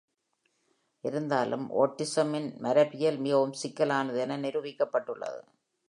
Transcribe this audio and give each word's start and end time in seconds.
இருந்தாலும், 1.03 1.65
autism-ன் 1.71 2.49
மரபியல் 2.59 3.19
மிகவும் 3.19 3.53
சிக்கலானது 3.53 4.19
என 4.19 4.37
நிரூபிக்கப்பட்டுள்ளது. 4.37 5.41